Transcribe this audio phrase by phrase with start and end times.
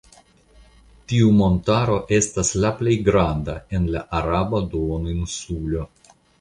[1.11, 5.89] Tiu montaro estas la plej granda en la Araba Duoninsulo.